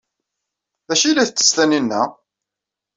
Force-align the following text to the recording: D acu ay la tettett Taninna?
D 0.87 0.89
acu 0.93 1.05
ay 1.05 1.13
la 1.13 1.27
tettett 1.27 1.51
Taninna? 1.55 2.01